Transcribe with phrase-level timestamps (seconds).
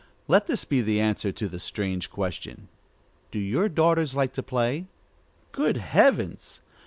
[0.27, 2.69] Let this be the answer to the strange question,
[3.29, 4.87] Do your daughters like to play?
[5.51, 6.59] Good heavens!